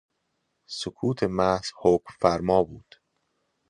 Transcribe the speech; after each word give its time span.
سکوت 0.79 1.19
محض 1.37 1.67
حکم 1.81 2.13
فرما 2.21 2.63
بود 2.63 2.95